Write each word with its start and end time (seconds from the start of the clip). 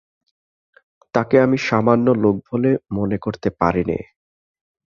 তাকে 1.15 1.35
আমি 1.39 1.57
সামান্য 1.67 2.07
লোক 2.23 2.35
বলে 2.47 2.71
মনে 2.91 3.17
করতে 3.17 3.49
পারি 3.59 3.83
নে। 3.85 3.99